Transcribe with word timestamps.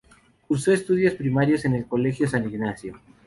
Cursó 0.47 0.71
estudios 0.73 1.13
primarios 1.13 1.63
en 1.65 1.75
el 1.75 1.85
colegio 1.85 2.27
San 2.27 2.49
Ignacio. 2.49 2.99